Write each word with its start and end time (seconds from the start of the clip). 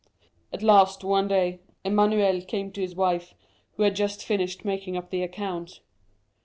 At 0.51 0.63
last, 0.63 1.03
one 1.03 1.27
day, 1.27 1.59
Emmanuel 1.83 2.41
came 2.41 2.71
to 2.71 2.81
his 2.81 2.95
wife, 2.95 3.35
who 3.75 3.83
had 3.83 3.95
just 3.95 4.25
finished 4.25 4.65
making 4.65 4.97
up 4.97 5.11
the 5.11 5.21
accounts. 5.21 5.81